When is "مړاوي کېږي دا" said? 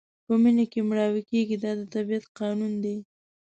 0.89-1.71